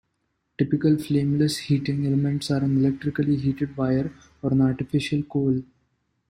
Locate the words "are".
2.49-2.63